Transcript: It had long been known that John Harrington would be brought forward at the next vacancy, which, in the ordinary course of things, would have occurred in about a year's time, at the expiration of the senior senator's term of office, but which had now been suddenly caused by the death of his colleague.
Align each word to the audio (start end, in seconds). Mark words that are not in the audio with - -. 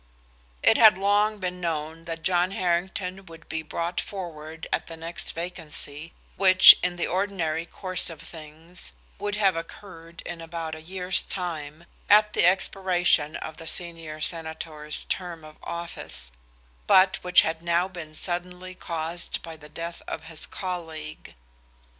It 0.63 0.77
had 0.77 0.97
long 0.97 1.37
been 1.37 1.61
known 1.61 2.05
that 2.05 2.23
John 2.23 2.49
Harrington 2.49 3.23
would 3.27 3.47
be 3.47 3.61
brought 3.61 4.01
forward 4.01 4.65
at 4.73 4.87
the 4.87 4.97
next 4.97 5.29
vacancy, 5.29 6.11
which, 6.37 6.75
in 6.81 6.95
the 6.95 7.05
ordinary 7.05 7.67
course 7.67 8.09
of 8.09 8.19
things, 8.19 8.93
would 9.19 9.35
have 9.35 9.55
occurred 9.55 10.21
in 10.25 10.41
about 10.41 10.73
a 10.73 10.81
year's 10.81 11.23
time, 11.23 11.85
at 12.09 12.33
the 12.33 12.47
expiration 12.47 13.35
of 13.35 13.57
the 13.57 13.67
senior 13.67 14.19
senator's 14.19 15.05
term 15.05 15.43
of 15.45 15.57
office, 15.61 16.31
but 16.87 17.17
which 17.23 17.43
had 17.43 17.61
now 17.61 17.87
been 17.87 18.15
suddenly 18.15 18.73
caused 18.73 19.43
by 19.43 19.55
the 19.55 19.69
death 19.69 20.01
of 20.07 20.23
his 20.23 20.47
colleague. 20.47 21.35